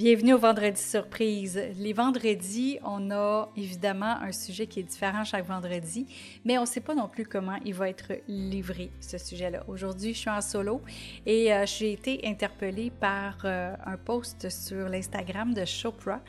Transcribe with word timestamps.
Bienvenue 0.00 0.32
au 0.32 0.38
Vendredi 0.38 0.80
Surprise. 0.80 1.60
Les 1.76 1.92
vendredis, 1.92 2.78
on 2.82 3.10
a 3.10 3.50
évidemment 3.54 4.16
un 4.22 4.32
sujet 4.32 4.66
qui 4.66 4.80
est 4.80 4.84
différent 4.84 5.24
chaque 5.24 5.46
vendredi, 5.46 6.06
mais 6.42 6.56
on 6.56 6.62
ne 6.62 6.66
sait 6.66 6.80
pas 6.80 6.94
non 6.94 7.06
plus 7.06 7.26
comment 7.26 7.58
il 7.66 7.74
va 7.74 7.90
être 7.90 8.14
livré, 8.26 8.90
ce 8.98 9.18
sujet-là. 9.18 9.62
Aujourd'hui, 9.68 10.14
je 10.14 10.20
suis 10.20 10.30
en 10.30 10.40
solo 10.40 10.80
et 11.26 11.52
euh, 11.52 11.66
j'ai 11.66 11.92
été 11.92 12.18
interpellée 12.24 12.88
par 12.88 13.36
euh, 13.44 13.74
un 13.84 13.98
post 13.98 14.48
sur 14.48 14.88
l'Instagram 14.88 15.52
de 15.52 15.66
Chopra, 15.66 16.20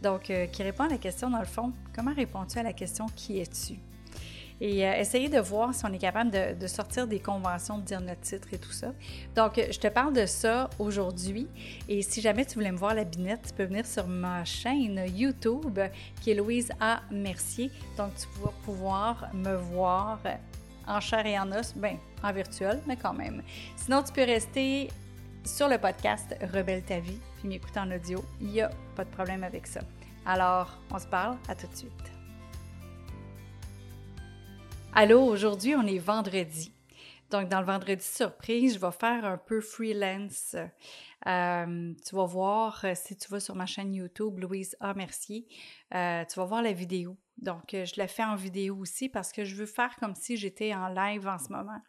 donc 0.00 0.30
euh, 0.30 0.46
qui 0.46 0.62
répond 0.62 0.84
à 0.84 0.90
la 0.90 0.98
question, 0.98 1.28
dans 1.28 1.40
le 1.40 1.46
fond, 1.46 1.72
comment 1.96 2.14
réponds-tu 2.14 2.60
à 2.60 2.62
la 2.62 2.74
question 2.74 3.06
Qui 3.16 3.40
es-tu? 3.40 3.74
Et 4.60 4.86
euh, 4.86 4.94
essayer 4.94 5.28
de 5.28 5.38
voir 5.38 5.74
si 5.74 5.84
on 5.84 5.92
est 5.92 5.98
capable 5.98 6.30
de, 6.30 6.66
sortir 6.66 7.06
des 7.06 7.20
conventions, 7.20 7.78
de 7.78 7.84
dire 7.84 8.00
notre 8.00 8.20
titre 8.20 8.48
et 8.52 8.58
tout 8.58 8.72
ça. 8.72 8.92
Donc, 9.34 9.60
je 9.70 9.78
te 9.78 9.88
parle 9.88 10.12
de 10.12 10.26
ça 10.26 10.70
aujourd'hui. 10.78 11.48
Et 11.88 12.02
si 12.02 12.20
jamais 12.20 12.44
tu 12.44 12.54
voulais 12.54 12.72
me 12.72 12.78
voir 12.78 12.94
la 12.94 13.04
binette, 13.04 13.42
tu 13.48 13.52
peux 13.52 13.64
venir 13.64 13.86
sur 13.86 14.06
ma 14.06 14.44
chaîne 14.44 15.04
YouTube 15.14 15.78
qui 16.22 16.30
est 16.30 16.34
Louise 16.34 16.70
A. 16.80 17.00
Mercier. 17.10 17.70
Donc, 17.96 18.12
tu 18.16 18.26
vas 18.42 18.52
pouvoir 18.64 19.28
me 19.34 19.54
voir 19.54 20.20
en 20.86 21.00
chair 21.00 21.26
et 21.26 21.38
en 21.38 21.50
os, 21.52 21.74
bien, 21.74 21.98
en 22.22 22.32
virtuel, 22.32 22.80
mais 22.86 22.96
quand 22.96 23.14
même. 23.14 23.42
Sinon, 23.76 24.02
tu 24.02 24.12
peux 24.12 24.24
rester 24.24 24.88
sur 25.44 25.68
le 25.68 25.78
podcast 25.78 26.34
Rebelle 26.52 26.82
ta 26.82 26.98
vie, 26.98 27.18
puis 27.38 27.48
m'écouter 27.48 27.80
en 27.80 27.90
audio. 27.90 28.24
Il 28.40 28.48
n'y 28.48 28.60
a 28.60 28.70
pas 28.94 29.04
de 29.04 29.10
problème 29.10 29.44
avec 29.44 29.66
ça. 29.66 29.80
Alors, 30.24 30.78
on 30.90 30.98
se 30.98 31.06
parle. 31.06 31.36
À 31.48 31.54
tout 31.54 31.68
de 31.68 31.76
suite. 31.76 32.15
Allô, 34.98 35.20
aujourd'hui, 35.24 35.74
on 35.74 35.86
est 35.86 35.98
vendredi. 35.98 36.72
Donc, 37.30 37.50
dans 37.50 37.60
le 37.60 37.66
vendredi 37.66 38.02
surprise, 38.02 38.76
je 38.76 38.78
vais 38.78 38.92
faire 38.92 39.26
un 39.26 39.36
peu 39.36 39.60
freelance. 39.60 40.56
Euh, 41.26 41.92
tu 42.02 42.16
vas 42.16 42.24
voir, 42.24 42.82
euh, 42.82 42.92
si 42.94 43.14
tu 43.14 43.28
vas 43.28 43.38
sur 43.38 43.54
ma 43.54 43.66
chaîne 43.66 43.92
YouTube, 43.92 44.38
Louise 44.38 44.74
A. 44.80 44.94
Mercier, 44.94 45.46
euh, 45.94 46.24
tu 46.24 46.40
vas 46.40 46.46
voir 46.46 46.62
la 46.62 46.72
vidéo. 46.72 47.18
Donc, 47.36 47.72
je 47.72 47.92
la 47.98 48.08
fais 48.08 48.24
en 48.24 48.36
vidéo 48.36 48.74
aussi 48.78 49.10
parce 49.10 49.32
que 49.32 49.44
je 49.44 49.54
veux 49.54 49.66
faire 49.66 49.94
comme 49.96 50.14
si 50.14 50.38
j'étais 50.38 50.72
en 50.72 50.88
live 50.88 51.28
en 51.28 51.38
ce 51.38 51.52
moment. 51.52 51.82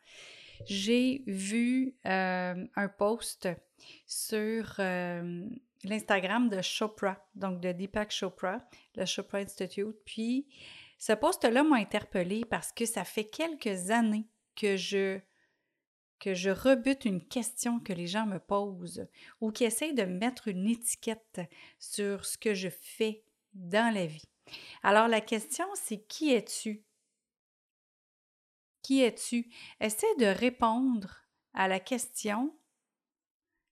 J'ai 0.66 1.24
vu 1.28 1.96
un 2.04 2.88
post 2.98 3.48
sur 4.06 4.82
l'Instagram 5.86 6.50
de 6.50 6.62
Chopra, 6.62 7.26
donc 7.36 7.62
de 7.62 7.72
Deepak 7.72 8.12
Chopra, 8.12 8.60
le 8.98 9.06
Chopra 9.06 9.38
Institute. 9.38 9.96
Puis, 10.04 10.46
ce 10.98 11.14
poste-là 11.14 11.64
m'a 11.64 11.78
interpellée 11.78 12.46
parce 12.46 12.72
que 12.72 12.86
ça 12.86 13.04
fait 13.04 13.26
quelques 13.26 13.92
années 13.92 14.28
que 14.56 14.78
je 14.78 15.20
que 16.20 16.34
je 16.34 16.50
rebute 16.50 17.06
une 17.06 17.24
question 17.24 17.80
que 17.80 17.94
les 17.94 18.08
gens 18.08 18.26
me 18.26 18.40
posent 18.40 19.08
ou 19.40 19.52
qui 19.52 19.66
essayent 19.66 19.94
de 19.94 20.04
mettre 20.04 20.48
une 20.48 20.68
étiquette 20.68 21.42
sur 21.78 22.26
ce 22.26 22.40
que 22.40 22.56
je 22.56 22.70
fais 22.70 23.24
dans 23.54 23.94
la 23.94 24.08
vie. 24.08 24.28
Alors 24.82 25.08
la 25.08 25.22
question, 25.22 25.68
c'est 25.76 26.08
qui 26.08 26.34
es-tu? 26.34 26.84
Qui 28.82 29.04
es-tu? 29.04 29.54
Essaie 29.80 30.16
de 30.18 30.26
répondre 30.26 31.28
à 31.54 31.68
la 31.68 31.80
question 31.80 32.58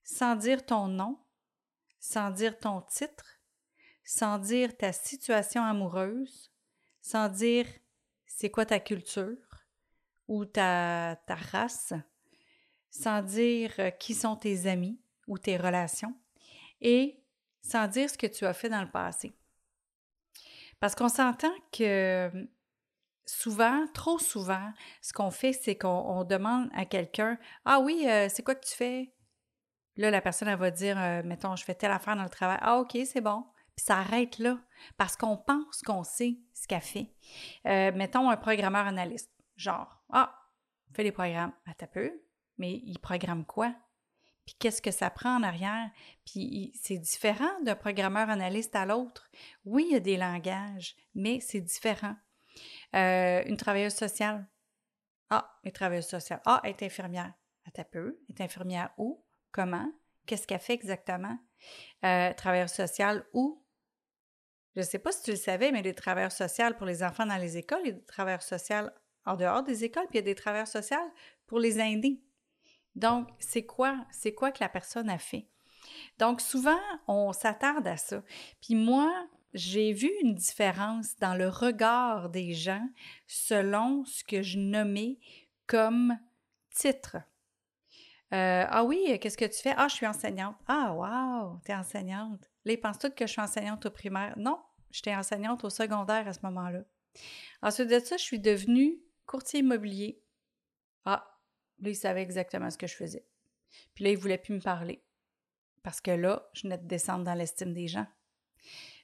sans 0.04 0.36
dire 0.36 0.66
ton 0.66 0.88
nom, 0.88 1.18
sans 2.00 2.30
dire 2.30 2.60
ton 2.60 2.82
titre, 2.82 3.40
sans 4.04 4.38
dire 4.38 4.78
ta 4.78 4.94
situation 4.94 5.64
amoureuse, 5.64 6.52
sans 7.06 7.30
dire 7.30 7.68
c'est 8.26 8.50
quoi 8.50 8.66
ta 8.66 8.80
culture 8.80 9.38
ou 10.28 10.44
ta, 10.44 11.16
race, 11.52 11.94
sans 12.90 13.22
dire 13.22 13.72
euh, 13.78 13.92
qui 13.92 14.16
sont 14.16 14.36
tes 14.36 14.66
amis 14.66 15.00
ou 15.28 15.38
tes 15.38 15.56
relations, 15.56 16.16
et 16.82 17.22
sans 17.62 17.88
dire 17.88 18.10
ce 18.10 18.18
que 18.18 18.26
tu 18.26 18.48
as 18.48 18.54
fait 18.54 18.70
dans 18.70 18.82
le 18.82 18.90
passé. 18.90 19.38
Parce 20.80 20.96
qu'on 20.96 21.08
s'entend 21.08 21.54
que 21.72 22.32
souvent, 23.28 23.86
trop 23.94 24.18
souvent, 24.18 24.74
ce 25.04 25.14
qu'on 25.14 25.30
fait, 25.30 25.54
c'est 25.54 25.78
qu'on 25.78 26.24
demande 26.24 26.70
à 26.74 26.86
quelqu'un 26.86 27.38
Ah 27.66 27.82
oui, 27.82 28.08
euh, 28.10 28.30
c'est 28.30 28.42
quoi 28.42 28.56
que 28.56 28.66
tu 28.66 28.76
fais? 28.76 29.14
Là, 29.96 30.10
la 30.10 30.22
personne, 30.22 30.48
elle 30.48 30.58
va 30.58 30.72
dire 30.72 31.00
euh, 31.00 31.22
Mettons, 31.24 31.56
je 31.56 31.64
fais 31.64 31.76
telle 31.76 31.92
affaire 31.92 32.16
dans 32.16 32.24
le 32.24 32.30
travail. 32.30 32.58
Ah, 32.62 32.80
OK, 32.80 32.98
c'est 33.06 33.22
bon. 33.22 33.46
Puis 33.76 33.86
ça 33.86 33.98
arrête 33.98 34.40
là, 34.40 34.60
parce 34.98 35.18
qu'on 35.18 35.38
pense 35.38 35.82
qu'on 35.82 36.04
sait 36.04 36.38
ce 36.54 36.68
qu'elle 36.68 36.82
fait. 36.82 37.14
Euh, 37.66 37.92
mettons 37.94 38.30
un 38.30 38.38
programmeur 38.38 38.88
analyste, 38.88 39.32
genre, 39.56 40.02
ah, 40.12 40.34
fait 40.94 41.04
des 41.04 41.12
programmes. 41.12 41.54
à 41.66 41.74
ta 41.74 41.88
peu, 41.88 42.12
mais 42.58 42.82
il 42.84 43.00
programme 43.00 43.46
quoi? 43.46 43.76
Puis 44.46 44.56
qu'est-ce 44.60 44.82
que 44.82 44.92
ça 44.92 45.10
prend 45.10 45.38
en 45.38 45.44
arrière? 45.44 45.90
Puis 46.26 46.72
c'est 46.82 46.98
différent 46.98 47.62
d'un 47.64 47.76
programmeur 47.76 48.30
analyste 48.30 48.76
à 48.76 48.86
l'autre. 48.86 49.30
Oui, 49.66 49.88
il 49.90 49.94
y 49.94 49.98
a 49.98 50.00
des 50.00 50.18
langages, 50.18 50.96
mais 51.16 51.40
c'est 51.40 51.62
différent. 51.62 52.16
Euh, 52.96 53.44
une 53.46 53.58
travailleuse 53.58 53.96
sociale. 53.96 54.48
Ah, 55.30 55.52
une 55.64 55.72
travailleuse 55.72 56.08
sociale. 56.08 56.42
Ah, 56.46 56.62
elle 56.64 56.72
est 56.72 56.84
infirmière. 56.84 57.34
À 57.68 57.72
ta 57.72 57.84
peu, 57.84 58.20
est 58.30 58.42
infirmière 58.42 58.92
où? 58.98 59.26
Comment? 59.52 59.92
Qu'est-ce 60.28 60.46
qu'elle 60.46 60.60
fait 60.60 60.74
exactement? 60.74 61.38
Euh, 62.04 62.32
travailleuse 62.34 62.72
sociale 62.72 63.26
où? 63.34 63.65
Je 64.76 64.82
ne 64.82 64.86
sais 64.86 65.00
pas 65.00 65.12
si 65.12 65.24
tu 65.24 65.32
le 65.32 65.38
savais, 65.38 65.72
mais 65.72 65.80
il 65.80 65.86
y 65.86 65.90
a 65.90 65.92
des 65.92 65.96
travailleurs 65.96 66.32
sociaux 66.32 66.74
pour 66.78 66.86
les 66.86 67.02
enfants 67.04 67.26
dans 67.26 67.38
les 67.38 67.58
écoles, 67.58 67.80
il 67.84 67.88
y 67.88 67.92
a 67.92 67.94
des 67.94 68.06
travailleurs 68.06 68.44
sociaux 68.44 68.90
en 69.26 69.36
dehors 69.36 69.64
des 69.64 69.84
écoles, 69.84 70.06
puis 70.10 70.20
il 70.20 70.22
y 70.22 70.30
a 70.30 70.34
des 70.34 70.36
travailleurs 70.36 70.68
sociaux 70.68 70.98
pour 71.48 71.60
les 71.60 71.80
aînés. 71.80 72.22
Donc, 72.96 73.30
c'est 73.40 73.66
quoi, 73.66 74.06
c'est 74.12 74.34
quoi 74.34 74.52
que 74.52 74.60
la 74.62 74.70
personne 74.70 75.10
a 75.10 75.18
fait? 75.18 75.48
Donc, 76.20 76.42
souvent, 76.42 76.80
on 77.08 77.34
s'attarde 77.34 77.88
à 77.88 77.98
ça. 77.98 78.24
Puis 78.62 78.76
moi, 78.76 79.28
j'ai 79.54 79.94
vu 79.94 80.12
une 80.22 80.36
différence 80.36 81.16
dans 81.18 81.36
le 81.36 81.48
regard 81.48 82.30
des 82.30 82.54
gens 82.54 82.88
selon 83.28 84.04
ce 84.06 84.24
que 84.24 84.42
je 84.42 84.58
nommais 84.58 85.18
comme 85.68 86.18
titre. 86.70 87.18
Euh, 88.34 88.66
ah 88.68 88.84
oui, 88.84 89.18
qu'est-ce 89.22 89.38
que 89.38 89.46
tu 89.46 89.62
fais? 89.62 89.74
Ah, 89.78 89.88
je 89.88 89.96
suis 89.96 90.08
enseignante. 90.08 90.58
Ah, 90.68 90.94
wow, 90.94 91.60
tu 91.64 91.72
es 91.72 91.76
enseignante. 91.76 92.50
Là, 92.66 92.74
ils 92.74 92.80
pensent 92.80 93.00
tous 93.00 93.12
que 93.12 93.28
je 93.28 93.32
suis 93.32 93.42
enseignante 93.42 93.86
au 93.86 93.92
primaire. 93.92 94.34
Non, 94.38 94.60
j'étais 94.92 95.16
enseignante 95.16 95.64
au 95.64 95.70
secondaire 95.70 96.28
à 96.28 96.34
ce 96.34 96.40
moment-là. 96.44 96.84
Ensuite 97.62 97.90
de 97.90 98.00
ça, 98.00 98.18
je 98.18 98.24
suis 98.24 98.40
devenue 98.40 99.00
courtier 99.26 99.60
immobilier. 99.60 100.22
Ah, 101.06 101.40
là, 101.80 101.90
ils 101.90 101.96
savaient 101.96 102.24
exactement 102.24 102.70
ce 102.70 102.78
que 102.78 102.88
je 102.88 102.96
faisais. 102.96 103.26
Puis 103.94 104.04
là, 104.04 104.10
ils 104.12 104.16
ne 104.16 104.20
voulaient 104.20 104.38
plus 104.38 104.56
me 104.56 104.62
parler. 104.62 105.04
Parce 105.84 106.02
que 106.02 106.12
là, 106.12 106.50
je 106.54 106.64
venais 106.64 106.78
de 106.78 106.88
descendre 106.88 107.24
dans 107.24 107.34
l'estime 107.36 107.74
des 107.74 107.88
gens. 107.88 108.08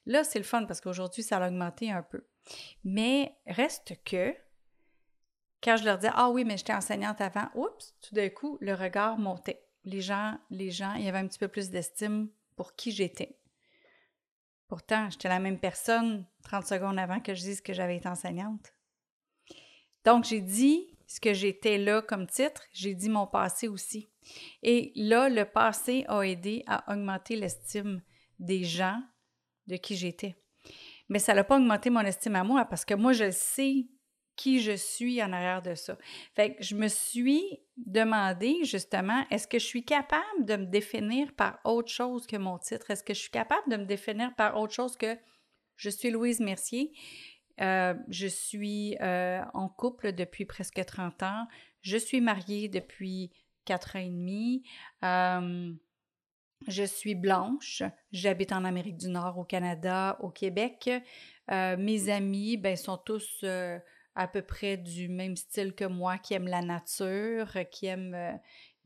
Là, 0.05 0.23
c'est 0.23 0.39
le 0.39 0.45
fun 0.45 0.65
parce 0.65 0.81
qu'aujourd'hui, 0.81 1.21
ça 1.21 1.37
a 1.37 1.47
augmenté 1.47 1.91
un 1.91 2.01
peu. 2.01 2.25
Mais 2.83 3.37
reste 3.45 4.03
que, 4.03 4.35
quand 5.61 5.77
je 5.77 5.85
leur 5.85 5.97
disais 5.97 6.11
Ah 6.15 6.29
oui, 6.29 6.43
mais 6.43 6.57
j'étais 6.57 6.73
enseignante 6.73 7.21
avant, 7.21 7.49
oups, 7.53 7.95
tout 8.01 8.15
d'un 8.15 8.29
coup, 8.29 8.57
le 8.61 8.73
regard 8.73 9.19
montait. 9.19 9.63
Les 9.83 10.01
gens, 10.01 10.39
les 10.49 10.71
gens, 10.71 10.93
il 10.95 11.05
y 11.05 11.09
avait 11.09 11.19
un 11.19 11.27
petit 11.27 11.39
peu 11.39 11.47
plus 11.47 11.69
d'estime 11.69 12.29
pour 12.55 12.75
qui 12.75 12.91
j'étais. 12.91 13.37
Pourtant, 14.71 15.09
j'étais 15.09 15.27
la 15.27 15.41
même 15.41 15.59
personne 15.59 16.25
30 16.43 16.65
secondes 16.65 16.97
avant 16.97 17.19
que 17.19 17.33
je 17.33 17.41
dise 17.41 17.59
que 17.59 17.73
j'avais 17.73 17.97
été 17.97 18.07
enseignante. 18.07 18.73
Donc, 20.05 20.23
j'ai 20.23 20.39
dit 20.39 20.97
ce 21.07 21.19
que 21.19 21.33
j'étais 21.33 21.77
là 21.77 22.01
comme 22.01 22.25
titre, 22.25 22.63
j'ai 22.71 22.95
dit 22.95 23.09
mon 23.09 23.27
passé 23.27 23.67
aussi. 23.67 24.09
Et 24.63 24.93
là, 24.95 25.27
le 25.27 25.43
passé 25.43 26.05
a 26.07 26.21
aidé 26.21 26.63
à 26.67 26.89
augmenter 26.89 27.35
l'estime 27.35 28.01
des 28.39 28.63
gens 28.63 29.03
de 29.67 29.75
qui 29.75 29.97
j'étais. 29.97 30.37
Mais 31.09 31.19
ça 31.19 31.33
n'a 31.33 31.43
pas 31.43 31.57
augmenté 31.57 31.89
mon 31.89 31.99
estime 31.99 32.37
à 32.37 32.45
moi 32.45 32.63
parce 32.63 32.85
que 32.85 32.93
moi, 32.93 33.11
je 33.11 33.29
sais 33.29 33.87
qui 34.35 34.61
je 34.61 34.71
suis 34.71 35.21
en 35.21 35.33
arrière 35.33 35.61
de 35.61 35.75
ça. 35.75 35.97
Fait 36.35 36.55
que 36.55 36.63
je 36.63 36.75
me 36.75 36.87
suis 36.87 37.59
demandé 37.77 38.63
justement, 38.63 39.25
est-ce 39.29 39.47
que 39.47 39.59
je 39.59 39.65
suis 39.65 39.85
capable 39.85 40.45
de 40.45 40.55
me 40.55 40.65
définir 40.65 41.33
par 41.33 41.59
autre 41.63 41.89
chose 41.89 42.25
que 42.27 42.37
mon 42.37 42.57
titre? 42.57 42.91
Est-ce 42.91 43.03
que 43.03 43.13
je 43.13 43.19
suis 43.19 43.31
capable 43.31 43.69
de 43.69 43.77
me 43.77 43.85
définir 43.85 44.33
par 44.35 44.57
autre 44.57 44.73
chose 44.73 44.97
que 44.97 45.17
je 45.75 45.89
suis 45.89 46.09
Louise 46.09 46.39
Mercier? 46.39 46.91
Euh, 47.61 47.93
je 48.09 48.27
suis 48.27 48.97
euh, 49.01 49.41
en 49.53 49.69
couple 49.69 50.13
depuis 50.13 50.45
presque 50.45 50.83
30 50.83 51.23
ans. 51.23 51.47
Je 51.81 51.97
suis 51.97 52.21
mariée 52.21 52.69
depuis 52.69 53.31
4 53.65 53.95
ans 53.95 53.99
et 53.99 54.09
demi. 54.09 54.63
Euh, 55.03 55.73
je 56.67 56.83
suis 56.83 57.15
blanche. 57.15 57.83
J'habite 58.11 58.53
en 58.53 58.65
Amérique 58.65 58.97
du 58.97 59.09
Nord, 59.09 59.37
au 59.37 59.43
Canada, 59.43 60.17
au 60.21 60.29
Québec. 60.29 60.89
mes 61.49 62.09
amis 62.09 62.57
ben, 62.57 62.75
sont 62.75 62.97
tous 62.97 63.43
à 64.15 64.27
peu 64.27 64.41
près 64.41 64.77
du 64.77 65.07
même 65.07 65.35
style 65.37 65.73
que 65.73 65.85
moi, 65.85 66.17
qui 66.17 66.33
aime 66.33 66.47
la 66.47 66.61
nature, 66.61 67.53
qui 67.71 67.85
aime, 67.85 68.13
euh, 68.13 68.33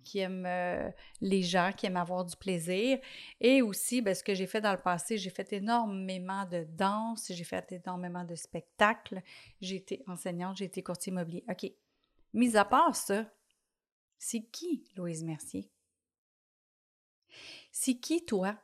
qui 0.06 0.24
euh, 0.24 0.92
les 1.19 1.42
gens, 1.42 1.72
qui 1.75 1.88
aime 1.88 1.98
avoir 1.98 2.24
du 2.24 2.36
plaisir. 2.38 3.00
Et 3.42 3.62
aussi, 3.62 4.01
ben, 4.01 4.16
ce 4.16 4.24
que 4.24 4.33
j'ai 4.33 4.48
fait 4.48 4.62
dans 4.62 4.72
le 4.72 4.81
passé, 4.81 5.18
j'ai 5.18 5.31
fait 5.31 5.51
énormément 5.51 6.45
de 6.45 6.66
danse, 6.69 7.31
j'ai 7.31 7.44
fait 7.44 7.72
énormément 7.72 8.24
de 8.24 8.36
spectacles, 8.36 9.22
j'ai 9.60 9.77
été 9.77 10.04
enseignante, 10.07 10.57
j'ai 10.57 10.66
été 10.66 10.81
courtier 10.83 11.12
immobilier. 11.12 11.44
OK. 11.50 11.69
Mis 12.33 12.56
à 12.56 12.66
part 12.66 12.95
ça, 12.95 13.25
c'est 14.18 14.44
qui 14.44 14.86
Louise 14.95 15.24
Mercier? 15.24 15.69
C'est 17.72 17.95
qui 17.95 18.24
toi? 18.25 18.57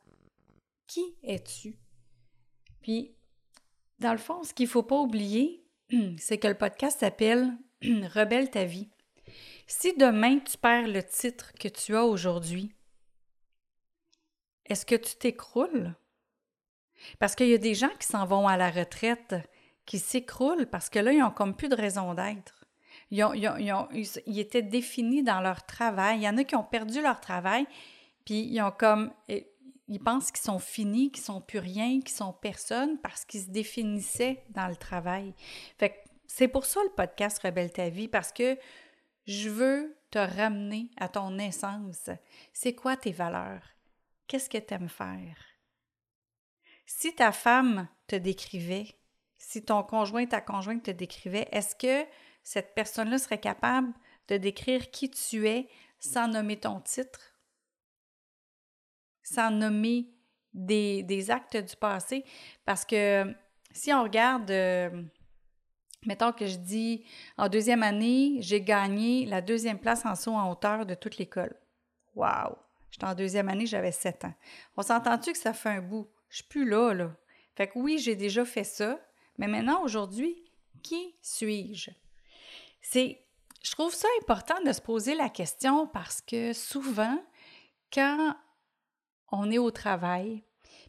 Qui 0.88 1.16
es-tu? 1.24 1.78
Puis, 2.82 3.16
dans 4.00 4.12
le 4.12 4.18
fond, 4.18 4.44
ce 4.44 4.54
qu'il 4.54 4.66
ne 4.66 4.72
faut 4.72 4.84
pas 4.84 5.00
oublier, 5.00 5.61
c'est 6.18 6.38
que 6.38 6.48
le 6.48 6.56
podcast 6.56 7.00
s'appelle 7.00 7.52
Rebelle 7.82 8.50
ta 8.50 8.66
vie. 8.66 8.90
Si 9.68 9.96
demain 9.98 10.40
tu 10.40 10.58
perds 10.58 10.88
le 10.88 11.04
titre 11.04 11.54
que 11.54 11.68
tu 11.68 11.96
as 11.96 12.06
aujourd'hui, 12.06 12.74
est-ce 14.66 14.86
que 14.86 14.96
tu 14.96 15.16
t'écroules? 15.16 15.96
Parce 17.20 17.36
qu'il 17.36 17.48
y 17.48 17.54
a 17.54 17.58
des 17.58 17.74
gens 17.74 17.92
qui 18.00 18.08
s'en 18.08 18.26
vont 18.26 18.48
à 18.48 18.58
la 18.58 18.70
retraite, 18.70 19.36
qui 19.86 20.00
s'écroulent 20.00 20.68
parce 20.68 20.90
que 20.90 21.00
là, 21.00 21.12
ils 21.12 21.20
n'ont 21.20 21.32
comme 21.32 21.56
plus 21.56 21.70
de 21.70 21.76
raison 21.76 22.14
d'être. 22.14 22.66
Ils, 23.10 23.24
ont, 23.24 23.88
ils, 23.94 24.40
étaient 24.40 24.62
définis 24.62 25.24
dans 25.24 25.42
leur 25.42 25.66
travail. 25.66 26.20
Il 26.20 26.24
y 26.24 26.30
en 26.30 26.38
a 26.38 26.44
qui 26.44 26.56
ont 26.56 26.64
perdu 26.64 27.02
leur 27.02 27.20
travail, 27.20 27.66
puis 28.26 28.42
ils 28.42 28.62
ont 28.62 28.72
comme. 28.72 29.12
Ils 29.92 30.00
pensent 30.00 30.32
qu'ils 30.32 30.46
sont 30.46 30.58
finis, 30.58 31.12
qu'ils 31.12 31.22
sont 31.22 31.42
plus 31.42 31.60
rien, 31.60 32.00
qu'ils 32.00 32.16
sont 32.16 32.32
personne 32.32 32.98
parce 33.02 33.26
qu'ils 33.26 33.42
se 33.42 33.50
définissaient 33.50 34.42
dans 34.52 34.70
le 34.70 34.78
travail. 34.78 35.36
C'est 36.28 36.48
pour 36.48 36.64
ça 36.64 36.82
le 36.82 36.96
podcast 36.96 37.40
Rebelle 37.44 37.74
ta 37.74 37.90
vie, 37.90 38.08
parce 38.08 38.32
que 38.32 38.58
je 39.28 39.50
veux 39.50 39.98
te 40.10 40.18
ramener 40.18 40.92
à 40.96 41.10
ton 41.10 41.38
essence. 41.38 42.10
C'est 42.54 42.74
quoi 42.74 42.96
tes 42.96 43.12
valeurs? 43.12 43.64
Qu'est-ce 44.28 44.50
que 44.50 44.60
tu 44.60 44.74
aimes 44.74 44.88
faire? 44.88 45.36
Si 46.86 47.14
ta 47.14 47.34
femme 47.34 47.90
te 48.08 48.16
décrivait, 48.16 48.98
si 49.38 49.66
ton 49.66 49.84
conjoint, 49.84 50.26
ta 50.26 50.40
conjointe 50.40 50.84
te 50.84 50.92
décrivait, 50.92 51.50
est-ce 51.52 51.76
que 51.76 52.10
cette 52.44 52.74
personne-là 52.76 53.18
serait 53.18 53.42
capable 53.42 53.92
de 54.30 54.38
décrire 54.38 54.90
qui 54.90 55.12
tu 55.12 55.50
es 55.50 55.68
sans 56.00 56.30
nommer 56.30 56.62
ton 56.62 56.80
titre, 56.80 57.31
sans 59.32 59.52
nommer 59.52 60.08
des, 60.54 61.32
actes 61.32 61.58
du 61.58 61.76
passé? 61.76 62.24
Parce 62.66 62.86
que 62.86 63.34
si 63.72 63.94
on 63.94 64.04
regarde, 64.04 64.52
euh, 64.52 64.90
mettons 66.06 66.32
que 66.32 66.48
je 66.48 66.58
dis 66.58 67.06
en 67.38 67.48
deuxième 67.48 67.84
année, 67.84 68.38
j'ai 68.40 68.62
gagné 68.62 69.26
la 69.26 69.42
deuxième 69.42 69.80
place 69.80 70.06
en 70.06 70.16
saut 70.16 70.34
en 70.34 70.52
hauteur 70.52 70.86
de 70.86 70.96
toute 70.96 71.18
l'école. 71.18 71.56
Wow! 72.16 72.58
J'étais 72.92 73.06
en 73.06 73.16
deuxième 73.16 73.48
année, 73.48 73.66
j'avais 73.66 73.94
sept 73.94 74.26
ans. 74.26 74.34
On 74.76 74.82
s'entend-tu 74.82 75.32
que 75.32 75.38
ça 75.38 75.54
fait 75.54 75.70
un 75.70 75.82
bout? 75.82 76.10
Je 76.30 76.38
suis 76.38 76.46
plus 76.46 76.68
là, 76.68 76.94
là. 76.94 77.16
Fait 77.56 77.68
que 77.68 77.80
oui, 77.80 78.00
j'ai 78.00 78.16
déjà 78.16 78.44
fait 78.44 78.64
ça, 78.64 79.00
mais 79.38 79.48
maintenant, 79.48 79.84
aujourd'hui, 79.84 80.44
qui 80.84 81.16
suis-je? 81.22 81.92
C'est, 82.82 83.24
je 83.64 83.72
trouve 83.72 83.94
ça 83.94 84.08
important 84.22 84.62
de 84.66 84.74
se 84.74 84.82
poser 84.82 85.16
la 85.16 85.30
question 85.30 85.88
parce 85.88 86.22
que 86.22 86.54
souvent, 86.54 87.18
quand 87.94 88.36
on 89.32 89.50
est 89.52 89.58
au 89.58 89.72
travail, 89.72 90.44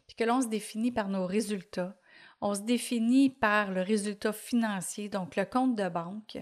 puis 0.07 0.15
que 0.15 0.23
l'on 0.23 0.41
se 0.41 0.47
définit 0.47 0.91
par 0.91 1.09
nos 1.09 1.25
résultats, 1.25 1.97
on 2.41 2.53
se 2.55 2.61
définit 2.61 3.29
par 3.29 3.71
le 3.71 3.81
résultat 3.81 4.33
financier, 4.33 5.09
donc 5.09 5.35
le 5.35 5.45
compte 5.45 5.75
de 5.75 5.87
banque. 5.87 6.37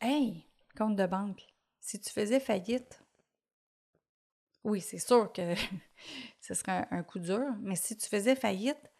Hey, 0.00 0.46
compte 0.76 0.96
de 0.96 1.06
banque, 1.06 1.46
si 1.80 2.00
tu 2.00 2.10
faisais 2.10 2.40
faillite, 2.40 3.02
oui, 4.64 4.80
c'est 4.80 4.98
sûr 4.98 5.32
que 5.32 5.54
ce 6.40 6.54
serait 6.54 6.86
un, 6.90 7.02
coup 7.02 7.18
dur, 7.18 7.44
mais 7.60 7.76
si 7.76 7.96
tu 7.96 8.08
faisais 8.08 8.36
faillite, 8.36 8.90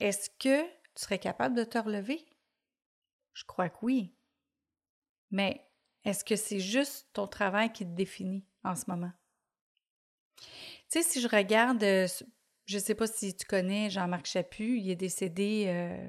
est-ce 0.00 0.30
que 0.30 0.62
tu 0.62 1.02
serais 1.02 1.18
capable 1.18 1.56
de 1.56 1.64
te 1.64 1.78
relever? 1.78 2.24
Je 3.34 3.44
crois 3.44 3.68
que 3.68 3.78
oui. 3.82 4.14
Mais 5.30 5.68
est-ce 6.04 6.24
que 6.24 6.36
c'est 6.36 6.60
juste 6.60 7.08
ton 7.12 7.26
travail 7.26 7.72
qui 7.72 7.84
te 7.84 7.94
définit 7.94 8.44
en 8.64 8.74
ce 8.74 8.84
moment? 8.88 9.12
Tu 10.90 11.02
sais, 11.02 11.08
si 11.08 11.20
je 11.20 11.28
regarde, 11.28 11.82
euh, 11.82 12.06
je 12.64 12.76
ne 12.76 12.82
sais 12.82 12.94
pas 12.94 13.06
si 13.06 13.36
tu 13.36 13.44
connais 13.44 13.90
Jean-Marc 13.90 14.24
Chaput, 14.24 14.78
il 14.78 14.90
est 14.90 14.96
décédé 14.96 15.64
euh, 15.66 16.08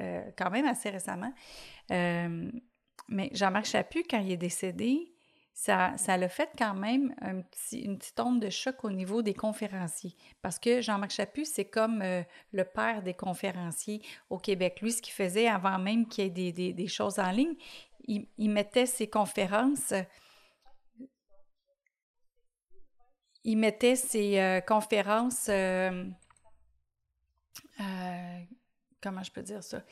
euh, 0.00 0.30
quand 0.36 0.50
même 0.50 0.66
assez 0.66 0.90
récemment. 0.90 1.32
mais 1.88 3.30
Jean-Marc 3.32 3.64
Chaput, 3.64 4.04
quand 4.08 4.18
il 4.18 4.32
est 4.32 4.36
décédé, 4.36 5.14
ça, 5.54 5.94
ça 5.96 6.18
l'a 6.18 6.28
fait 6.28 6.50
quand 6.56 6.74
même 6.74 7.14
une 7.72 7.98
petite 7.98 8.20
onde 8.20 8.40
de 8.40 8.50
choc 8.50 8.84
au 8.84 8.90
niveau 8.90 9.22
des 9.22 9.34
conférenciers. 9.34 10.14
Parce 10.42 10.58
que 10.58 10.82
Jean-Marc 10.82 11.12
Chaput, 11.12 11.46
c'est 11.46 11.64
comme 11.64 12.04
le 12.52 12.64
père 12.64 13.02
des 13.02 13.14
conférenciers 13.14 14.02
au 14.28 14.38
Québec. 14.38 14.80
Lui, 14.82 14.92
ce 14.92 15.00
qu'il 15.00 15.14
faisait 15.14 15.48
avant 15.48 15.78
même 15.78 16.06
qu'il 16.06 16.38
y 16.38 16.48
ait 16.48 16.72
des, 16.72 16.86
choses 16.86 17.18
en 17.18 17.30
ligne, 17.30 17.54
il, 18.06 18.50
mettait 18.50 18.86
ses 18.86 19.08
conférences. 19.08 19.94
Il 23.48 23.56
mettait 23.56 23.96
ses 23.96 24.38
euh, 24.38 24.60
conférences. 24.60 25.46
Euh, 25.48 26.04
comment 29.00 29.22
je 29.22 29.30
peux 29.30 29.42
dire 29.42 29.64
ça? 29.64 29.82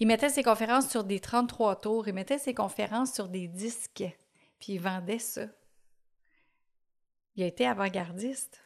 Il 0.00 0.06
mettait 0.06 0.28
ses 0.28 0.42
conférences 0.42 0.90
sur 0.90 1.04
des 1.04 1.18
33 1.18 1.80
tours. 1.80 2.08
Il 2.08 2.14
mettait 2.14 2.38
ses 2.38 2.52
conférences 2.52 3.14
sur 3.14 3.28
des 3.28 3.48
disques 3.48 4.04
puis 4.60 4.74
il 4.74 4.80
vendait 4.80 5.18
ça. 5.18 5.46
Il 7.34 7.42
a 7.42 7.46
été 7.46 7.66
avant-gardiste. 7.66 8.62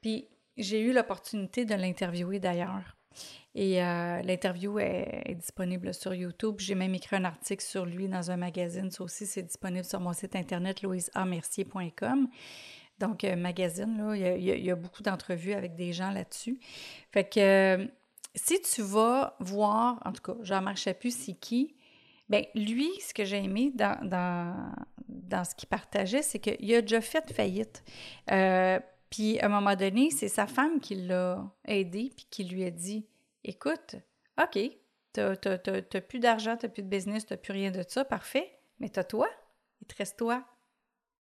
Puis 0.00 0.28
j'ai 0.56 0.80
eu 0.80 0.92
l'opportunité 0.92 1.64
de 1.64 1.74
l'interviewer 1.74 2.40
d'ailleurs. 2.40 2.96
Et 3.54 3.82
euh, 3.82 4.22
l'interview 4.22 4.78
est, 4.78 5.34
disponible 5.34 5.92
sur 5.92 6.14
YouTube. 6.14 6.54
J'ai 6.58 6.74
même 6.74 6.94
écrit 6.94 7.16
un 7.16 7.24
article 7.24 7.62
sur 7.62 7.84
lui 7.84 8.08
dans 8.08 8.30
un 8.30 8.38
magazine. 8.38 8.90
Ça 8.90 9.04
aussi, 9.04 9.26
c'est 9.26 9.42
disponible 9.42 9.84
sur 9.84 10.00
mon 10.00 10.14
site 10.14 10.34
internet 10.34 10.80
louiseamercier.com. 10.80 12.28
Donc, 13.02 13.24
euh, 13.24 13.34
magazine, 13.34 13.98
là, 13.98 14.36
il 14.36 14.44
y, 14.44 14.70
a, 14.70 14.76
beaucoup 14.76 15.02
d'entrevues 15.02 15.54
avec 15.54 15.74
des 15.74 15.92
gens 15.92 16.12
là-dessus. 16.12 16.60
Fait 17.10 17.24
que 17.24 17.40
euh, 17.80 17.86
si 18.36 18.62
tu 18.62 18.80
vas 18.80 19.34
voir, 19.40 20.00
en 20.04 20.12
tout 20.12 20.22
cas, 20.22 20.36
Jean-Marc 20.42 20.76
Chaput, 20.76 21.10
c'est 21.10 21.34
qui? 21.34 21.74
Bien, 22.28 22.44
lui, 22.54 22.88
ce 23.00 23.12
que 23.12 23.24
j'ai 23.24 23.38
aimé 23.38 23.72
dans, 23.74 23.98
dans, 25.08 25.44
ce 25.44 25.56
qu'il 25.56 25.68
partageait, 25.68 26.22
c'est 26.22 26.38
qu'il 26.38 26.72
a 26.72 26.80
déjà 26.80 27.00
fait 27.00 27.28
faillite. 27.32 27.82
Euh, 28.30 28.78
puis, 29.10 29.40
à 29.40 29.46
un 29.46 29.48
moment 29.48 29.74
donné, 29.74 30.12
c'est 30.12 30.28
sa 30.28 30.46
femme 30.46 30.78
qui 30.78 30.94
l'a 30.94 31.44
aidé, 31.66 32.12
puis 32.16 32.28
qui 32.30 32.44
lui 32.44 32.62
a 32.62 32.70
dit 32.70 33.04
Écoute, 33.42 33.96
OK, 34.40 34.60
t'as 35.12 36.00
plus 36.08 36.20
d'argent, 36.20 36.56
t'as 36.56 36.68
plus 36.68 36.84
de 36.84 36.88
business, 36.88 37.26
t'as 37.26 37.36
plus 37.36 37.52
rien 37.52 37.72
de 37.72 37.82
ça, 37.88 38.04
parfait, 38.04 38.60
mais 38.78 38.90
t'as 38.90 39.02
toi, 39.02 39.28
il 39.80 39.88
te 39.88 39.96
reste 39.96 40.20
toi. 40.20 40.44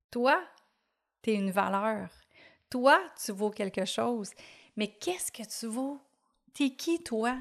Toi, 0.10 0.42
une 1.34 1.52
valeur. 1.52 2.10
Toi, 2.70 3.00
tu 3.24 3.32
vaux 3.32 3.52
quelque 3.52 3.86
chose. 3.86 4.32
Mais 4.76 4.88
qu'est-ce 4.88 5.32
que 5.32 5.44
tu 5.44 5.68
vaux? 5.68 6.00
T'es 6.54 6.72
qui, 6.72 7.02
toi? 7.04 7.38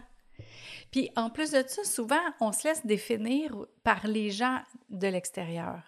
Puis 0.91 1.11
en 1.17 1.31
plus 1.31 1.51
de 1.51 1.65
ça, 1.67 1.85
souvent, 1.85 2.21
on 2.41 2.53
se 2.53 2.69
laisse 2.69 2.85
définir 2.85 3.55
par 3.83 4.07
les 4.07 4.31
gens 4.31 4.63
de 4.91 5.09
l'extérieur. 5.09 5.83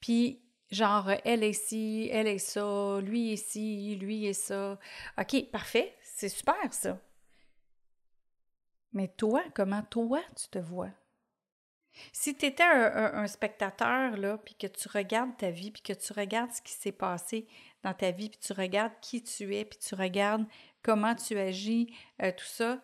Puis 0.00 0.40
genre, 0.70 1.10
elle 1.24 1.42
est 1.42 1.52
ci, 1.52 2.08
elle 2.12 2.26
est 2.26 2.38
ça, 2.38 3.00
lui 3.00 3.32
est 3.32 3.36
ci, 3.36 3.96
lui 3.96 4.26
est 4.26 4.34
ça. 4.34 4.78
OK, 5.18 5.50
parfait, 5.50 5.96
c'est 6.02 6.28
super 6.28 6.72
ça. 6.72 6.98
Mais 8.92 9.08
toi, 9.08 9.42
comment 9.54 9.82
toi 9.82 10.20
tu 10.36 10.48
te 10.48 10.58
vois? 10.58 10.90
Si 12.12 12.36
tu 12.36 12.46
étais 12.46 12.62
un, 12.62 13.26
spectateur, 13.26 14.16
là, 14.16 14.38
puis 14.38 14.54
que 14.54 14.66
tu 14.66 14.88
regardes 14.88 15.36
ta 15.36 15.50
vie, 15.50 15.70
puis 15.70 15.82
que 15.82 15.92
tu 15.92 16.12
regardes 16.12 16.52
ce 16.52 16.62
qui 16.62 16.72
s'est 16.72 16.92
passé 16.92 17.46
dans 17.82 17.94
ta 17.94 18.10
vie, 18.10 18.28
puis 18.30 18.38
tu 18.38 18.52
regardes 18.52 18.92
qui 19.00 19.22
tu 19.22 19.54
es, 19.54 19.64
puis 19.64 19.78
tu 19.78 19.94
regardes 19.94 20.46
comment 20.82 21.14
tu 21.14 21.38
agis, 21.38 21.94
euh, 22.22 22.32
tout 22.32 22.44
ça, 22.44 22.80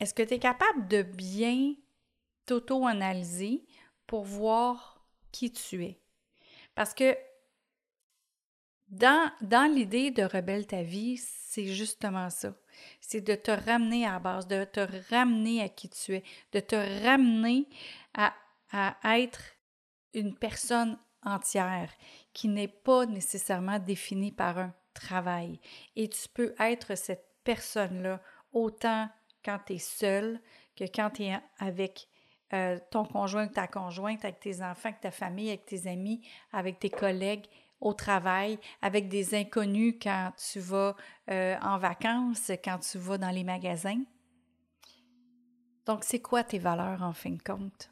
est-ce 0.00 0.14
que 0.14 0.22
tu 0.22 0.34
es 0.34 0.38
capable 0.38 0.88
de 0.88 1.02
bien 1.02 1.74
t'auto-analyser 2.46 3.64
pour 4.06 4.24
voir 4.24 5.04
qui 5.30 5.52
tu 5.52 5.84
es? 5.84 6.00
Parce 6.74 6.94
que 6.94 7.16
dans, 8.92 9.32
dans 9.40 9.72
l'idée 9.72 10.10
de 10.10 10.22
rebelle 10.22 10.66
ta 10.66 10.82
vie, 10.82 11.16
c'est 11.16 11.66
justement 11.66 12.28
ça. 12.28 12.54
C'est 13.00 13.22
de 13.22 13.34
te 13.34 13.50
ramener 13.50 14.06
à 14.06 14.12
la 14.12 14.18
base, 14.18 14.46
de 14.46 14.64
te 14.64 14.86
ramener 15.10 15.62
à 15.62 15.68
qui 15.68 15.88
tu 15.88 16.14
es, 16.14 16.22
de 16.52 16.60
te 16.60 16.76
ramener 17.04 17.66
à, 18.14 18.34
à 18.70 19.18
être 19.18 19.42
une 20.12 20.34
personne 20.34 20.98
entière 21.24 21.90
qui 22.34 22.48
n'est 22.48 22.68
pas 22.68 23.06
nécessairement 23.06 23.78
définie 23.78 24.32
par 24.32 24.58
un 24.58 24.74
travail. 24.92 25.58
Et 25.96 26.08
tu 26.08 26.28
peux 26.28 26.54
être 26.60 26.94
cette 26.94 27.26
personne-là 27.44 28.20
autant 28.52 29.08
quand 29.42 29.58
tu 29.66 29.74
es 29.74 29.78
seul 29.78 30.40
que 30.76 30.84
quand 30.84 31.10
tu 31.10 31.24
es 31.24 31.38
avec 31.58 32.08
euh, 32.52 32.78
ton 32.90 33.06
conjoint 33.06 33.46
ta 33.48 33.66
conjointe, 33.66 34.24
avec 34.24 34.40
tes 34.40 34.62
enfants, 34.62 34.90
avec 34.90 35.00
ta 35.00 35.10
famille, 35.10 35.48
avec 35.48 35.64
tes 35.64 35.86
amis, 35.86 36.20
avec 36.52 36.78
tes 36.78 36.90
collègues 36.90 37.46
au 37.82 37.92
travail, 37.92 38.58
avec 38.80 39.08
des 39.08 39.34
inconnus 39.34 39.96
quand 40.00 40.32
tu 40.36 40.60
vas 40.60 40.94
euh, 41.30 41.56
en 41.60 41.78
vacances, 41.78 42.50
quand 42.64 42.78
tu 42.78 42.96
vas 42.96 43.18
dans 43.18 43.30
les 43.30 43.44
magasins? 43.44 44.02
Donc, 45.84 46.04
c'est 46.04 46.20
quoi 46.20 46.44
tes 46.44 46.60
valeurs 46.60 47.02
en 47.02 47.12
fin 47.12 47.30
de 47.30 47.42
compte? 47.42 47.90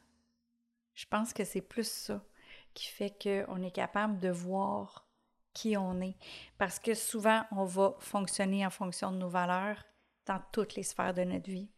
Je 0.95 1.07
pense 1.07 1.33
que 1.33 1.45
c'est 1.45 1.61
plus 1.61 1.91
ça 1.91 2.25
qui 2.73 2.87
fait 2.87 3.11
qu'on 3.21 3.63
est 3.63 3.73
capable 3.73 4.21
de 4.21 4.31
voir 4.31 5.09
qui 5.53 5.77
on 5.77 6.01
est. 6.01 6.17
Parce 6.57 6.79
que 6.79 6.95
souvent, 6.95 7.43
on 7.51 7.65
va 7.65 7.97
fonctionner 7.99 8.65
en 8.65 8.71
fonction 8.71 9.11
de 9.11 9.17
nos 9.17 9.29
valeurs 9.29 9.85
dans 10.27 10.41
toutes 10.53 10.77
les 10.77 10.85
sphères 10.85 11.15
de 11.15 11.25
notre 11.25 11.51
vie. 11.51 11.69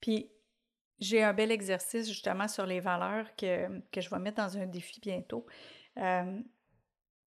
Puis, 0.00 0.30
j'ai 1.00 1.24
un 1.24 1.34
bel 1.34 1.50
exercice 1.50 2.06
justement 2.06 2.46
sur 2.46 2.64
les 2.64 2.78
valeurs 2.78 3.34
que, 3.34 3.80
que 3.90 4.00
je 4.00 4.08
vais 4.08 4.20
mettre 4.20 4.36
dans 4.36 4.56
un 4.56 4.66
défi 4.66 5.00
bientôt, 5.00 5.44
euh, 5.98 6.40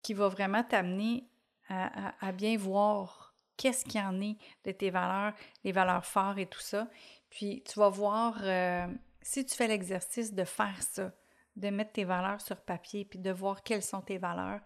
qui 0.06 0.14
va 0.14 0.28
vraiment 0.28 0.62
t'amener 0.62 1.28
à, 1.68 2.30
bien 2.30 2.56
voir 2.56 3.34
qu'est-ce 3.56 3.84
qu'il 3.84 4.00
y 4.00 4.04
en 4.04 4.20
est 4.20 4.36
de 4.64 4.70
tes 4.70 4.90
valeurs, 4.90 5.34
les 5.64 5.72
valeurs 5.72 6.06
fortes 6.06 6.38
et 6.38 6.46
tout 6.46 6.60
ça. 6.60 6.88
Puis 7.28 7.64
tu 7.64 7.76
vas 7.80 7.88
voir, 7.88 8.38
euh, 8.42 8.86
si 9.20 9.44
tu 9.44 9.56
fais 9.56 9.66
l'exercice 9.66 10.32
de 10.32 10.44
faire 10.44 10.80
ça, 10.80 11.10
de 11.56 11.70
mettre 11.70 11.90
tes 11.90 12.04
valeurs 12.04 12.40
sur 12.40 12.60
papier, 12.60 13.04
puis 13.04 13.18
de 13.18 13.32
voir 13.32 13.64
quelles 13.64 13.82
sont 13.82 14.00
tes 14.00 14.16
valeurs, 14.16 14.60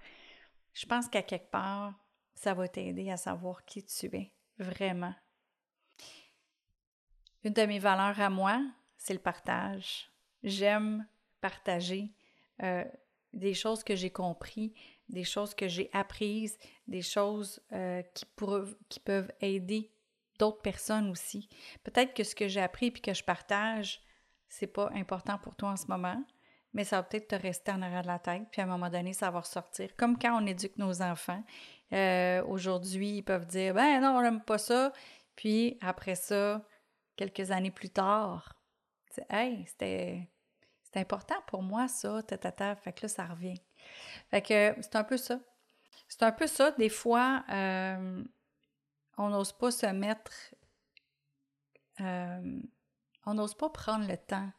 je 0.74 0.84
pense 0.84 1.08
qu'à 1.08 1.22
quelque 1.22 1.50
part, 1.50 1.94
ça 2.34 2.52
va 2.52 2.68
t'aider 2.68 3.10
à 3.10 3.16
savoir 3.16 3.64
qui 3.64 3.82
tu 3.82 4.14
es, 4.14 4.34
vraiment. 4.58 5.14
Une 7.44 7.54
de 7.54 7.62
mes 7.62 7.78
valeurs 7.78 8.20
à 8.20 8.28
moi, 8.28 8.60
c'est 8.98 9.14
le 9.14 9.20
partage. 9.20 10.12
J'aime 10.42 11.06
partager 11.40 12.12
euh, 12.62 12.84
des 13.32 13.54
choses 13.54 13.84
que 13.84 13.94
j'ai 13.94 14.10
compris, 14.10 14.74
des 15.08 15.24
choses 15.24 15.54
que 15.54 15.68
j'ai 15.68 15.90
apprises, 15.92 16.58
des 16.86 17.02
choses 17.02 17.60
euh, 17.72 18.02
qui, 18.14 19.00
peuvent 19.00 19.32
aider 19.40 19.92
d'autres 20.38 20.62
personnes 20.62 21.10
aussi. 21.10 21.48
Peut-être 21.84 22.14
que 22.14 22.24
ce 22.24 22.34
que 22.34 22.48
j'ai 22.48 22.60
appris 22.60 22.86
et 22.86 22.92
que 22.92 23.14
je 23.14 23.24
partage, 23.24 24.00
c'est 24.48 24.66
pas 24.66 24.90
important 24.94 25.38
pour 25.38 25.54
toi 25.54 25.70
en 25.70 25.76
ce 25.76 25.86
moment, 25.86 26.22
mais 26.72 26.84
ça 26.84 26.96
va 26.96 27.02
peut-être 27.02 27.28
te 27.28 27.34
rester 27.34 27.72
en 27.72 27.82
arrière 27.82 28.02
de 28.02 28.06
la 28.08 28.18
tête, 28.18 28.44
puis 28.50 28.60
à 28.60 28.64
un 28.64 28.68
moment 28.68 28.90
donné, 28.90 29.12
ça 29.12 29.30
va 29.30 29.40
ressortir. 29.40 29.94
Comme 29.96 30.18
quand 30.18 30.40
on 30.40 30.46
éduque 30.46 30.78
nos 30.78 31.02
enfants. 31.02 31.42
Euh, 31.92 32.44
aujourd'hui, 32.44 33.16
ils 33.16 33.22
peuvent 33.22 33.46
dire 33.46 33.74
Ben 33.74 34.00
non, 34.00 34.16
on 34.18 34.22
n'aime 34.22 34.42
pas 34.42 34.58
ça. 34.58 34.92
Puis 35.34 35.76
après 35.80 36.14
ça, 36.14 36.64
quelques 37.16 37.50
années 37.50 37.72
plus 37.72 37.90
tard, 37.90 38.60
Hey, 39.28 39.64
c'était 39.66 40.28
important 40.96 41.36
pour 41.46 41.62
moi, 41.62 41.88
ça, 41.88 42.22
ta, 42.22 42.74
Fait 42.76 42.92
que 42.92 43.02
là, 43.02 43.08
ça 43.08 43.26
revient. 43.26 43.60
Fait 44.30 44.42
que 44.42 44.74
c'est 44.80 44.96
un 44.96 45.04
peu 45.04 45.16
ça. 45.16 45.40
C'est 46.08 46.22
un 46.22 46.32
peu 46.32 46.46
ça. 46.46 46.72
Des 46.72 46.88
fois, 46.88 47.44
euh, 47.50 48.22
on 49.16 49.28
n'ose 49.28 49.52
pas 49.52 49.70
se 49.70 49.86
mettre. 49.86 50.32
Euh, 52.00 52.60
on 53.26 53.34
n'ose 53.34 53.54
pas 53.54 53.70
prendre 53.70 54.08
le 54.08 54.16
temps 54.16 54.50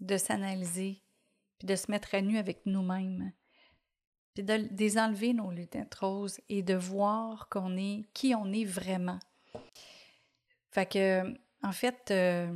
de 0.00 0.16
s'analyser, 0.16 1.02
puis 1.58 1.66
de 1.66 1.74
se 1.74 1.90
mettre 1.90 2.14
à 2.14 2.20
nu 2.20 2.36
avec 2.36 2.66
nous-mêmes, 2.66 3.32
puis 4.34 4.44
de 4.44 4.56
désenlever 4.70 5.32
nos 5.32 5.50
lunettes 5.50 5.94
roses 5.94 6.40
et 6.48 6.62
de 6.62 6.74
voir 6.74 7.48
qu'on 7.48 7.76
est 7.76 8.04
qui 8.12 8.34
on 8.34 8.52
est 8.52 8.66
vraiment. 8.66 9.18
Fait 10.70 10.86
que, 10.86 11.34
en 11.62 11.72
fait, 11.72 12.10
euh, 12.10 12.54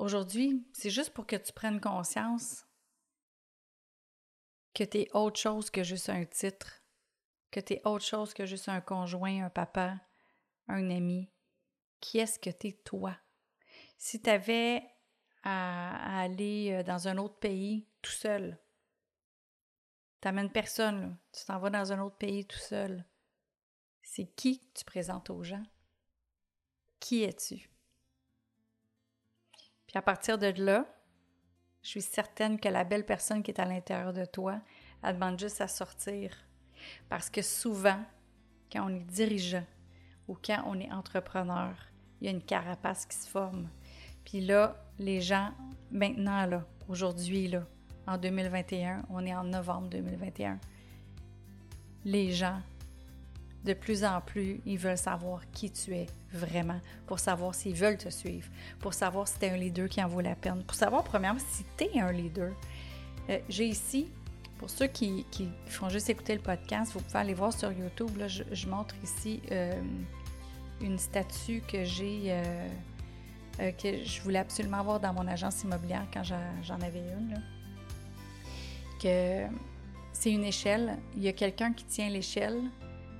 aujourd'hui, 0.00 0.66
c'est 0.72 0.90
juste 0.90 1.10
pour 1.10 1.26
que 1.26 1.36
tu 1.36 1.52
prennes 1.52 1.80
conscience 1.80 2.66
que 4.74 4.84
tu 4.84 4.98
es 4.98 5.10
autre 5.12 5.38
chose 5.38 5.70
que 5.70 5.82
juste 5.82 6.08
un 6.08 6.24
titre, 6.24 6.82
que 7.50 7.60
tu 7.60 7.74
es 7.74 7.82
autre 7.84 8.04
chose 8.04 8.32
que 8.32 8.46
juste 8.46 8.68
un 8.68 8.80
conjoint, 8.80 9.44
un 9.44 9.50
papa, 9.50 10.00
un 10.68 10.90
ami. 10.90 11.30
Qui 12.00 12.18
est-ce 12.18 12.38
que 12.38 12.50
tu 12.50 12.68
es 12.68 12.72
toi? 12.72 13.16
Si 13.98 14.22
tu 14.22 14.30
avais 14.30 14.82
à, 15.42 16.20
aller 16.22 16.72
euh, 16.72 16.82
dans 16.82 17.08
un 17.08 17.18
autre 17.18 17.38
pays 17.38 17.86
tout 18.00 18.12
seul, 18.12 18.58
t'amènes 20.20 20.52
personne, 20.52 21.18
tu 21.32 21.44
t'en 21.44 21.58
vas 21.58 21.70
dans 21.70 21.92
un 21.92 22.00
autre 22.00 22.16
pays 22.16 22.46
tout 22.46 22.58
seul, 22.58 23.04
c'est 24.02 24.26
qui 24.26 24.60
tu 24.72 24.84
présentes 24.84 25.28
aux 25.30 25.42
gens? 25.42 25.64
Qui 27.00 27.24
es-tu? 27.24 27.69
Puis 29.90 29.98
à 29.98 30.02
partir 30.02 30.38
de 30.38 30.46
là, 30.56 30.86
je 31.82 31.88
suis 31.88 32.00
certaine 32.00 32.60
que 32.60 32.68
la 32.68 32.84
belle 32.84 33.04
personne 33.04 33.42
qui 33.42 33.50
est 33.50 33.58
à 33.60 33.64
l'intérieur 33.64 34.12
de 34.12 34.24
toi, 34.24 34.60
elle 35.02 35.14
demande 35.14 35.36
juste 35.36 35.60
à 35.60 35.66
sortir. 35.66 36.30
Parce 37.08 37.28
que 37.28 37.42
souvent, 37.42 37.98
quand 38.70 38.88
on 38.88 38.94
est 38.94 39.04
dirigeant 39.04 39.66
ou 40.28 40.36
quand 40.40 40.62
on 40.66 40.78
est 40.78 40.92
entrepreneur, 40.92 41.74
il 42.20 42.26
y 42.26 42.28
a 42.28 42.30
une 42.30 42.40
carapace 42.40 43.04
qui 43.04 43.16
se 43.16 43.28
forme. 43.28 43.68
Puis 44.24 44.40
là, 44.40 44.76
les 45.00 45.20
gens, 45.20 45.50
maintenant, 45.90 46.46
là, 46.46 46.64
aujourd'hui, 46.88 47.48
là, 47.48 47.66
en 48.06 48.16
2021, 48.16 49.02
on 49.10 49.26
est 49.26 49.34
en 49.34 49.42
novembre 49.42 49.88
2021, 49.88 50.60
les 52.04 52.30
gens 52.30 52.62
de 53.64 53.74
plus 53.74 54.04
en 54.04 54.20
plus, 54.20 54.60
ils 54.64 54.78
veulent 54.78 54.96
savoir 54.98 55.42
qui 55.52 55.70
tu 55.70 55.94
es 55.94 56.06
vraiment, 56.32 56.80
pour 57.06 57.18
savoir 57.18 57.54
s'ils 57.54 57.74
veulent 57.74 57.98
te 57.98 58.08
suivre, 58.08 58.48
pour 58.78 58.94
savoir 58.94 59.28
si 59.28 59.38
tu 59.38 59.46
es 59.46 59.50
un 59.50 59.56
leader 59.56 59.88
qui 59.88 60.02
en 60.02 60.08
vaut 60.08 60.20
la 60.20 60.34
peine, 60.34 60.62
pour 60.64 60.74
savoir 60.74 61.04
premièrement 61.04 61.40
si 61.50 61.64
tu 61.76 61.84
es 61.84 62.00
un 62.00 62.12
leader. 62.12 62.52
Euh, 63.28 63.38
j'ai 63.48 63.66
ici, 63.66 64.08
pour 64.58 64.70
ceux 64.70 64.86
qui, 64.86 65.26
font 65.66 65.88
juste 65.90 66.08
écouter 66.08 66.34
le 66.34 66.40
podcast, 66.40 66.92
vous 66.92 67.00
pouvez 67.00 67.18
aller 67.18 67.34
voir 67.34 67.52
sur 67.52 67.70
YouTube, 67.70 68.16
là, 68.16 68.28
je, 68.28 68.66
montre 68.66 68.94
ici 69.04 69.42
euh, 69.50 69.80
une 70.80 70.98
statue 70.98 71.62
que 71.68 71.84
j'ai, 71.84 72.32
euh, 73.60 73.72
que 73.72 74.04
je 74.04 74.22
voulais 74.22 74.38
absolument 74.38 74.78
avoir 74.78 75.00
dans 75.00 75.12
mon 75.12 75.26
agence 75.28 75.62
immobilière 75.64 76.06
quand 76.12 76.22
j'en 76.24 76.80
avais 76.80 77.00
une. 77.00 77.42
Que 79.02 79.46
c'est 80.12 80.30
une 80.30 80.44
échelle, 80.44 80.98
il 81.16 81.22
y 81.22 81.28
a 81.28 81.32
quelqu'un 81.32 81.72
qui 81.72 81.84
tient 81.84 82.08
l'échelle, 82.08 82.62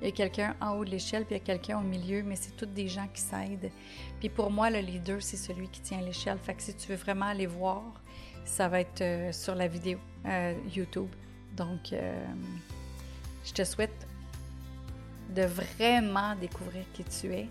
il 0.01 0.07
y 0.07 0.09
a 0.09 0.13
quelqu'un 0.13 0.57
en 0.61 0.71
haut 0.77 0.85
de 0.85 0.91
l'échelle, 0.91 1.25
puis 1.25 1.35
il 1.35 1.39
y 1.39 1.43
a 1.43 1.45
quelqu'un 1.45 1.79
au 1.79 1.83
milieu, 1.83 2.23
mais 2.23 2.37
c'est 2.37 2.57
toutes 2.57 2.73
des 2.73 2.89
gens 2.89 3.07
qui 3.13 3.21
s'aident. 3.21 3.71
Puis 4.19 4.29
pour 4.29 4.51
moi, 4.51 4.71
le 4.71 4.79
leader, 4.79 5.23
c'est 5.23 5.37
celui 5.37 5.69
qui 5.69 5.81
tient 5.81 6.01
l'échelle. 6.01 6.39
Fait 6.39 6.55
que 6.55 6.63
si 6.63 6.75
tu 6.75 6.89
veux 6.89 6.97
vraiment 6.97 7.27
aller 7.27 7.47
voir, 7.47 7.83
ça 8.45 8.69
va 8.69 8.81
être 8.81 9.03
euh, 9.03 9.33
sur 9.33 9.55
la 9.55 9.69
vidéo 9.69 9.99
euh, 10.27 10.55
YouTube. 10.75 11.09
Donc, 11.57 11.93
euh, 11.93 12.25
je 13.45 13.53
te 13.53 13.65
souhaite 13.65 14.07
de 15.35 15.43
vraiment 15.43 16.35
découvrir 16.35 16.85
qui 16.93 17.05
tu 17.05 17.33
es, 17.33 17.49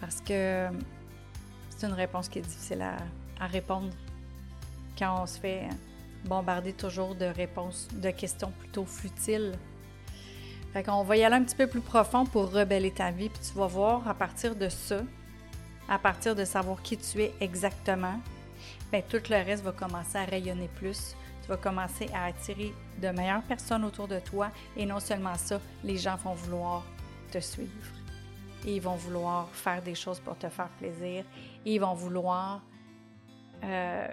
parce 0.00 0.20
que 0.20 0.68
c'est 1.70 1.86
une 1.86 1.94
réponse 1.94 2.28
qui 2.28 2.38
est 2.38 2.42
difficile 2.42 2.82
à, 2.82 2.96
à 3.40 3.46
répondre 3.46 3.90
quand 4.98 5.22
on 5.22 5.26
se 5.26 5.38
fait 5.38 5.68
bombarder 6.24 6.72
toujours 6.72 7.14
de 7.14 7.24
réponses, 7.24 7.88
de 7.92 8.10
questions 8.10 8.52
plutôt 8.52 8.84
futiles 8.84 9.52
fait 10.76 10.82
qu'on 10.82 11.04
va 11.04 11.16
y 11.16 11.24
aller 11.24 11.36
un 11.36 11.42
petit 11.42 11.56
peu 11.56 11.66
plus 11.66 11.80
profond 11.80 12.26
pour 12.26 12.52
rebeller 12.52 12.90
ta 12.90 13.10
vie, 13.10 13.30
puis 13.30 13.40
tu 13.40 13.58
vas 13.58 13.66
voir 13.66 14.06
à 14.06 14.12
partir 14.12 14.54
de 14.54 14.68
ça, 14.68 15.00
à 15.88 15.98
partir 15.98 16.34
de 16.34 16.44
savoir 16.44 16.82
qui 16.82 16.98
tu 16.98 17.22
es 17.22 17.32
exactement, 17.40 18.20
bien, 18.92 19.00
tout 19.00 19.22
le 19.30 19.36
reste 19.36 19.64
va 19.64 19.72
commencer 19.72 20.18
à 20.18 20.26
rayonner 20.26 20.68
plus. 20.68 21.16
Tu 21.40 21.48
vas 21.48 21.56
commencer 21.56 22.10
à 22.12 22.26
attirer 22.26 22.74
de 23.00 23.08
meilleures 23.08 23.44
personnes 23.44 23.86
autour 23.86 24.06
de 24.06 24.18
toi 24.18 24.50
et 24.76 24.84
non 24.84 25.00
seulement 25.00 25.34
ça, 25.36 25.62
les 25.82 25.96
gens 25.96 26.16
vont 26.16 26.34
vouloir 26.34 26.84
te 27.32 27.38
suivre. 27.38 27.70
Et 28.66 28.76
ils 28.76 28.82
vont 28.82 28.96
vouloir 28.96 29.48
faire 29.52 29.80
des 29.80 29.94
choses 29.94 30.20
pour 30.20 30.36
te 30.36 30.50
faire 30.50 30.68
plaisir. 30.78 31.24
Et 31.64 31.74
ils 31.76 31.80
vont 31.80 31.94
vouloir 31.94 32.60
euh, 33.64 34.08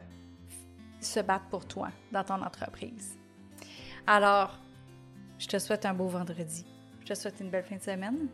se 1.01 1.19
battre 1.19 1.45
pour 1.49 1.65
toi 1.65 1.89
dans 2.09 2.23
ton 2.23 2.41
entreprise. 2.41 3.17
Alors, 4.07 4.59
je 5.43 5.47
te 5.49 5.59
souhaite 5.59 5.85
un 5.85 5.93
beau 5.93 6.07
vendredi. 6.07 6.65
Je 7.01 7.07
te 7.07 7.13
souhaite 7.15 7.41
une 7.41 7.49
belle 7.49 7.65
fin 7.65 7.75
de 7.75 7.81
semaine. 7.81 8.27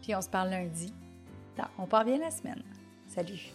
Puis 0.00 0.14
on 0.14 0.22
se 0.22 0.28
parle 0.28 0.50
lundi. 0.50 0.94
On 1.76 1.86
part 1.86 2.04
bien 2.04 2.18
la 2.18 2.30
semaine. 2.30 2.62
Salut! 3.08 3.52